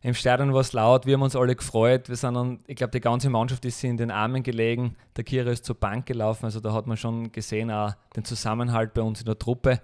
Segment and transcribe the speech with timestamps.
[0.00, 2.08] Im Stadion war es laut, wir haben uns alle gefreut.
[2.08, 4.94] Wir sind dann, ich glaube, die ganze Mannschaft ist in den Armen gelegen.
[5.16, 8.94] Der Kira ist zur Bank gelaufen, also da hat man schon gesehen, auch den Zusammenhalt
[8.94, 9.80] bei uns in der Truppe.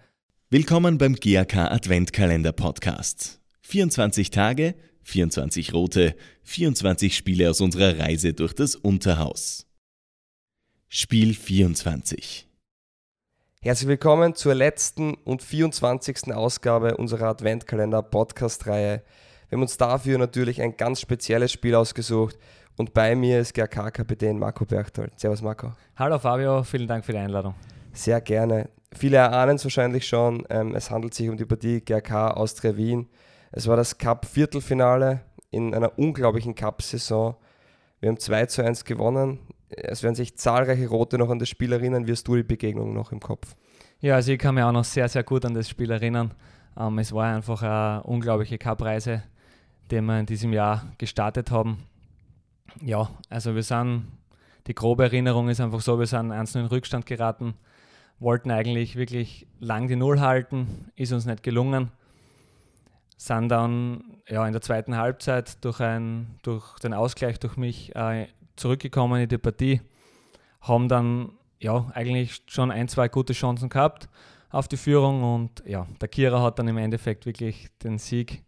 [0.51, 3.41] Willkommen beim GAK Adventkalender Podcast.
[3.63, 9.67] 24 Tage, 24 rote, 24 Spiele aus unserer Reise durch das Unterhaus.
[10.89, 12.47] Spiel 24.
[13.63, 16.33] Herzlich willkommen zur letzten und 24.
[16.33, 19.03] Ausgabe unserer Adventkalender Podcast-Reihe.
[19.55, 22.37] Wir haben uns dafür natürlich ein ganz spezielles Spiel ausgesucht
[22.77, 25.13] und bei mir ist GRK-Kapitän Marco Berchtold.
[25.17, 25.75] Servus Marco.
[25.95, 27.55] Hallo Fabio, vielen Dank für die Einladung.
[27.93, 28.69] Sehr gerne.
[28.93, 33.07] Viele erahnen es wahrscheinlich schon, ähm, es handelt sich um die Partie GRK Austria Wien.
[33.53, 35.21] Es war das Cup-Viertelfinale
[35.53, 37.37] in einer unglaublichen Cup-Saison.
[38.01, 39.39] Wir haben 2 zu 1 gewonnen.
[39.69, 42.09] Es werden sich zahlreiche Rote noch an das Spiel erinnern.
[42.09, 43.55] Wie hast du die Begegnung noch im Kopf?
[44.01, 46.35] Ja, also ich kann mich auch noch sehr, sehr gut an das Spiel erinnern.
[46.77, 49.23] Ähm, es war einfach eine unglaubliche Cup-Reise
[49.91, 51.85] den wir in diesem Jahr gestartet haben.
[52.81, 54.07] Ja, also wir sind,
[54.67, 57.55] die grobe Erinnerung ist einfach so, wir sind einzeln in Rückstand geraten,
[58.19, 61.91] wollten eigentlich wirklich lang die Null halten, ist uns nicht gelungen,
[63.17, 68.29] sind dann ja, in der zweiten Halbzeit durch, ein, durch den Ausgleich durch mich äh,
[68.57, 69.81] zurückgekommen in die Partie,
[70.61, 74.09] haben dann ja, eigentlich schon ein, zwei gute Chancen gehabt
[74.51, 78.45] auf die Führung und ja, der Kira hat dann im Endeffekt wirklich den Sieg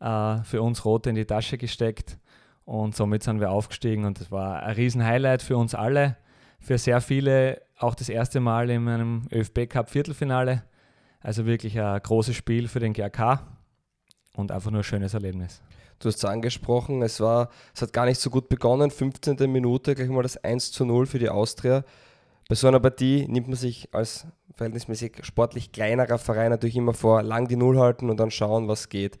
[0.00, 2.18] äh, für uns Rote in die Tasche gesteckt
[2.64, 6.16] und somit sind wir aufgestiegen und das war ein Riesen-Highlight für uns alle,
[6.60, 10.64] für sehr viele auch das erste Mal in einem ÖFB Cup Viertelfinale.
[11.20, 13.46] Also wirklich ein großes Spiel für den GRK
[14.34, 15.62] und einfach nur ein schönes Erlebnis.
[15.98, 18.90] Du hast es angesprochen, es, war, es hat gar nicht so gut begonnen.
[18.90, 19.50] 15.
[19.50, 21.84] Minute, gleich mal das 1 zu 0 für die Austria.
[22.48, 27.22] Bei so einer Partie nimmt man sich als verhältnismäßig sportlich kleinerer Verein natürlich immer vor,
[27.22, 29.18] lang die Null halten und dann schauen, was geht.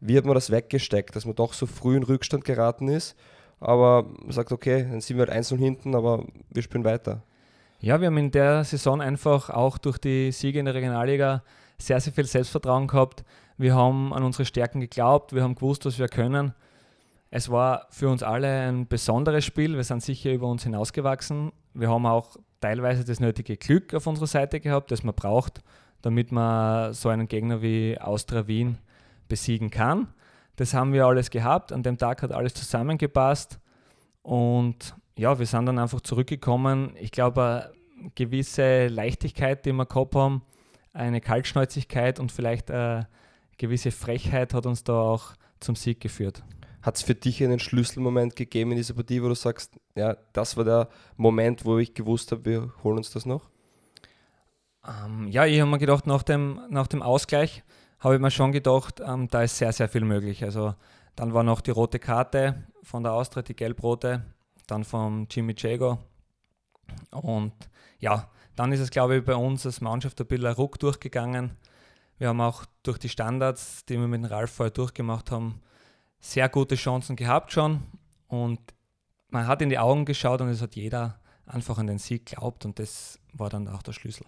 [0.00, 3.16] Wie hat man das weggesteckt, dass man doch so früh in Rückstand geraten ist,
[3.60, 7.22] aber man sagt, okay, dann sind wir halt einzeln hinten, aber wir spielen weiter.
[7.80, 11.42] Ja, wir haben in der Saison einfach auch durch die Siege in der Regionalliga
[11.78, 13.24] sehr, sehr viel Selbstvertrauen gehabt.
[13.56, 16.54] Wir haben an unsere Stärken geglaubt, wir haben gewusst, was wir können.
[17.30, 19.76] Es war für uns alle ein besonderes Spiel.
[19.76, 21.52] Wir sind sicher über uns hinausgewachsen.
[21.74, 25.62] Wir haben auch teilweise das nötige Glück auf unserer Seite gehabt, das man braucht,
[26.02, 28.78] damit man so einen Gegner wie Austria Wien
[29.30, 30.08] besiegen kann.
[30.56, 31.72] Das haben wir alles gehabt.
[31.72, 33.58] An dem Tag hat alles zusammengepasst.
[34.20, 36.92] Und ja, wir sind dann einfach zurückgekommen.
[37.00, 40.42] Ich glaube, eine gewisse Leichtigkeit, die wir gehabt haben,
[40.92, 43.08] eine Kaltschnäuzigkeit und vielleicht eine
[43.56, 46.42] gewisse Frechheit hat uns da auch zum Sieg geführt.
[46.82, 50.56] Hat es für dich einen Schlüsselmoment gegeben in dieser Partie, wo du sagst, ja, das
[50.56, 53.50] war der Moment, wo ich gewusst habe, wir holen uns das noch?
[54.86, 57.62] Ähm, ja, ich habe mir gedacht, nach dem, nach dem Ausgleich,
[58.00, 60.42] habe ich mir schon gedacht, ähm, da ist sehr, sehr viel möglich.
[60.42, 60.74] Also
[61.16, 64.24] dann war noch die rote Karte von der Austria, die gelb-rote,
[64.66, 65.98] dann vom Jimmy Jago.
[67.10, 67.52] Und
[67.98, 71.56] ja, dann ist es, glaube ich, bei uns als Mannschaft ein bisschen Ruck durchgegangen.
[72.18, 75.60] Wir haben auch durch die Standards, die wir mit dem Ralf vorher durchgemacht haben,
[76.20, 77.82] sehr gute Chancen gehabt schon.
[78.28, 78.60] Und
[79.28, 82.64] man hat in die Augen geschaut und es hat jeder einfach an den Sieg geglaubt
[82.64, 84.26] und das war dann auch der Schlüssel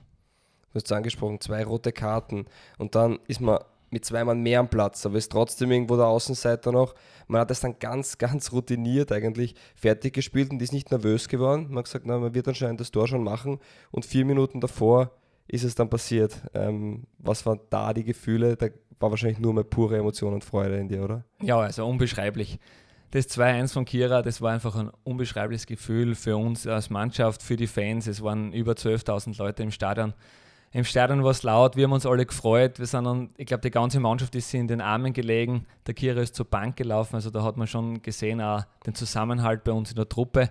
[0.72, 2.46] du hast es angesprochen, zwei rote Karten
[2.78, 3.58] und dann ist man
[3.92, 6.94] mit zwei Mann mehr am Platz, aber ist trotzdem irgendwo der Außenseiter noch.
[7.28, 11.66] Man hat das dann ganz, ganz routiniert eigentlich fertig gespielt und ist nicht nervös geworden.
[11.68, 13.58] Man hat gesagt, na, man wird anscheinend das Tor schon machen
[13.90, 15.10] und vier Minuten davor
[15.46, 16.40] ist es dann passiert.
[16.54, 18.56] Ähm, was waren da die Gefühle?
[18.56, 18.68] Da
[18.98, 21.24] war wahrscheinlich nur mal pure Emotion und Freude in dir, oder?
[21.42, 22.58] Ja, also unbeschreiblich.
[23.10, 27.56] Das 2-1 von Kira, das war einfach ein unbeschreibliches Gefühl für uns als Mannschaft, für
[27.56, 28.06] die Fans.
[28.06, 30.14] Es waren über 12.000 Leute im Stadion.
[30.74, 32.78] Im Stadion war es laut, wir haben uns alle gefreut.
[32.78, 35.66] Wir sind dann, ich glaube, die ganze Mannschaft ist in den Armen gelegen.
[35.86, 39.64] Der Kira ist zur Bank gelaufen, also da hat man schon gesehen, auch den Zusammenhalt
[39.64, 40.50] bei uns in der Truppe.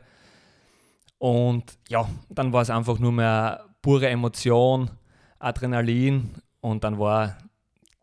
[1.18, 4.92] Und ja, dann war es einfach nur mehr pure Emotion,
[5.40, 6.30] Adrenalin
[6.62, 7.38] und dann war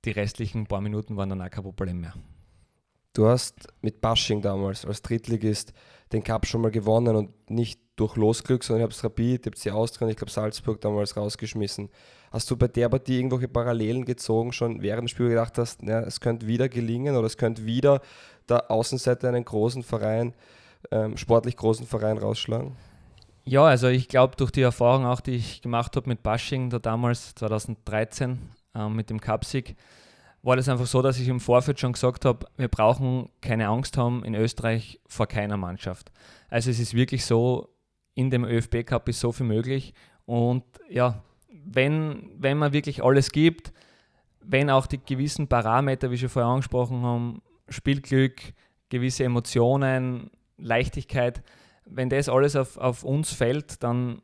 [0.05, 2.15] die restlichen paar Minuten waren dann auch kein Problem mehr.
[3.13, 5.73] Du hast mit Basching damals als Drittligist
[6.13, 9.47] den Cup schon mal gewonnen und nicht durch Losglück, sondern ich habe es Rapid, ich
[9.47, 11.91] habe sie Austria und ich glaube Salzburg damals rausgeschmissen.
[12.31, 16.01] Hast du bei der Partie irgendwelche Parallelen gezogen, schon während dem Spiel gedacht hast, ja,
[16.01, 18.01] es könnte wieder gelingen oder es könnte wieder
[18.49, 20.35] der Außenseiter einen großen Verein,
[20.91, 22.77] ähm, sportlich großen Verein rausschlagen?
[23.45, 26.79] Ja, also ich glaube durch die Erfahrung auch, die ich gemacht habe mit Basching, da
[26.79, 28.39] damals 2013
[28.75, 29.75] äh, mit dem Cupsieg,
[30.43, 33.97] war das einfach so, dass ich im Vorfeld schon gesagt habe, wir brauchen keine Angst
[33.97, 36.13] haben in Österreich vor keiner Mannschaft.
[36.49, 37.69] Also es ist wirklich so,
[38.15, 39.95] in dem ÖFB Cup ist so viel möglich.
[40.27, 43.73] Und ja, wenn, wenn man wirklich alles gibt,
[44.41, 48.41] wenn auch die gewissen Parameter, wie wir vorher angesprochen haben, Spielglück,
[48.89, 51.43] gewisse Emotionen, Leichtigkeit.
[51.85, 54.23] Wenn das alles auf, auf uns fällt, dann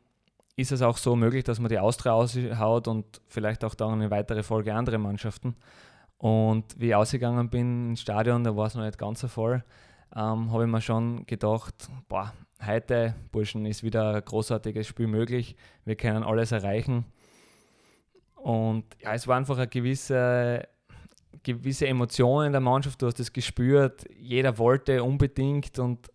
[0.55, 4.11] ist es auch so möglich, dass man die Austria aushaut und vielleicht auch dann eine
[4.11, 5.55] weitere Folge andere Mannschaften.
[6.25, 9.63] Und wie ich ausgegangen bin ins Stadion, da war es noch nicht ganz so voll,
[10.15, 12.33] ähm, habe ich mir schon gedacht, boah,
[12.65, 15.55] heute, Burschen, ist wieder ein großartiges Spiel möglich.
[15.83, 17.05] Wir können alles erreichen.
[18.33, 20.67] Und ja, es war einfach eine gewisse,
[21.43, 23.03] gewisse Emotion in der Mannschaft.
[23.03, 24.07] Du hast es gespürt.
[24.17, 25.77] Jeder wollte unbedingt.
[25.77, 26.11] Und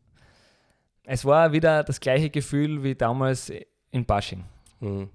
[1.05, 3.53] es war wieder das gleiche Gefühl wie damals
[3.93, 4.43] in Basching.
[4.81, 5.09] Mhm.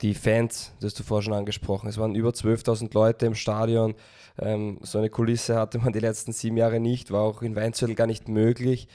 [0.00, 3.94] Die Fans, das hast du vorher schon angesprochen, es waren über 12.000 Leute im Stadion.
[4.38, 7.96] Ähm, so eine Kulisse hatte man die letzten sieben Jahre nicht, war auch in Weinzettel
[7.96, 8.86] gar nicht möglich.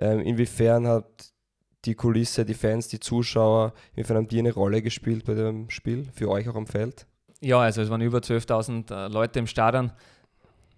[0.00, 1.34] Ähm, inwiefern hat
[1.84, 6.08] die Kulisse, die Fans, die Zuschauer, inwiefern haben die eine Rolle gespielt bei dem Spiel,
[6.14, 7.06] für euch auch am Feld?
[7.40, 9.92] Ja, also es waren über 12.000 äh, Leute im Stadion.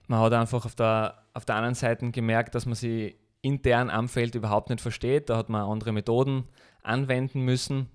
[0.09, 4.09] Man hat einfach auf der, auf der anderen Seite gemerkt, dass man sie intern am
[4.09, 5.31] Feld überhaupt nicht versteht.
[5.31, 6.45] Da hat man andere Methoden
[6.83, 7.89] anwenden müssen.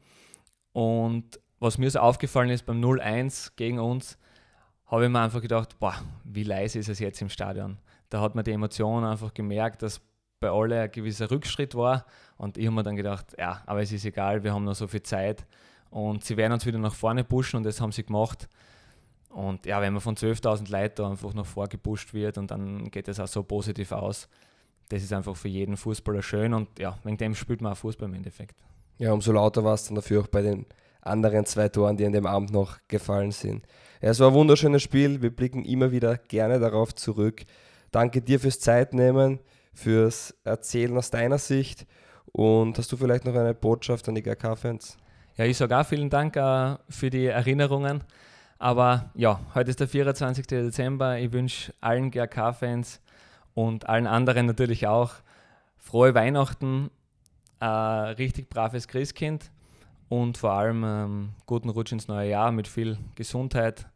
[0.72, 4.18] Und was mir so aufgefallen ist beim 0-1 gegen uns,
[4.86, 7.78] habe ich mir einfach gedacht, boah, wie leise ist es jetzt im Stadion.
[8.10, 10.02] Da hat man die Emotionen einfach gemerkt, dass
[10.40, 12.06] bei alle ein gewisser Rückschritt war.
[12.38, 14.88] Und ich habe mir dann gedacht, ja, aber es ist egal, wir haben noch so
[14.88, 15.48] viel Zeit.
[15.90, 18.50] Und sie werden uns wieder nach vorne pushen und das haben sie gemacht.
[19.30, 23.08] Und ja, wenn man von 12.000 Leuten einfach nach vorne gepusht wird und dann geht
[23.08, 24.28] es auch so positiv aus,
[24.90, 28.10] das ist einfach für jeden Fußballer schön und ja, wegen dem spielt man auch Fußball
[28.10, 28.58] im Endeffekt.
[29.00, 30.66] Ja, umso lauter war es dann dafür auch bei den
[31.06, 33.66] anderen zwei Toren, die an dem Abend noch gefallen sind.
[34.02, 35.22] Ja, es war ein wunderschönes Spiel.
[35.22, 37.44] Wir blicken immer wieder gerne darauf zurück.
[37.92, 39.40] Danke dir fürs Zeitnehmen,
[39.74, 41.86] fürs Erzählen aus deiner Sicht.
[42.32, 44.98] Und hast du vielleicht noch eine Botschaft an die GK-Fans?
[45.38, 48.04] Ja, ich sage auch vielen Dank uh, für die Erinnerungen.
[48.60, 50.48] Aber ja, heute ist der 24.
[50.48, 51.20] Dezember.
[51.20, 53.02] Ich wünsche allen GK-Fans
[53.54, 55.12] und allen anderen natürlich auch
[55.78, 56.90] frohe Weihnachten,
[57.60, 59.53] ein richtig braves Christkind
[60.14, 63.88] und vor allem ähm, guten Rutsch ins neue Jahr mit viel Gesundheit,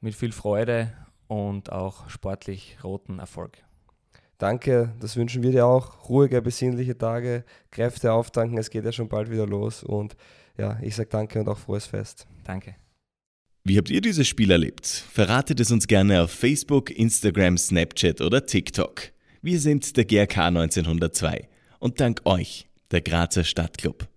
[0.00, 0.92] mit viel Freude
[1.26, 3.58] und auch sportlich roten Erfolg.
[4.38, 6.08] Danke, das wünschen wir dir auch.
[6.08, 10.14] Ruhige, besinnliche Tage, Kräfte auftanken, es geht ja schon bald wieder los und
[10.56, 12.28] ja, ich sage danke und auch frohes Fest.
[12.44, 12.76] Danke.
[13.64, 14.86] Wie habt ihr dieses Spiel erlebt?
[14.86, 19.10] Verratet es uns gerne auf Facebook, Instagram, Snapchat oder TikTok.
[19.42, 21.48] Wir sind der GRK 1902
[21.80, 24.08] und dank euch der Grazer Stadtclub.